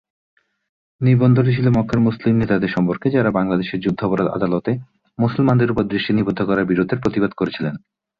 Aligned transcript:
নিবন্ধটি 1.01 1.51
ছিল 1.57 1.67
মক্কার 1.69 1.99
মুসলিম 1.99 2.35
নেতাদের 2.37 2.73
সম্পর্কে 2.75 3.07
যারা 3.09 3.29
বাংলাদেশের 3.31 3.81
যুদ্ধাপরাধ 3.81 4.27
আদালতে 4.29 4.71
মুসলমানদের 5.19 5.71
উপর 5.73 5.83
দৃষ্টি 5.85 6.11
নিবদ্ধ 6.13 6.39
করার 6.43 6.69
বিরুদ্ধে 6.71 6.95
প্রতিবাদ 7.01 7.31
করেছিলেন। 7.35 7.75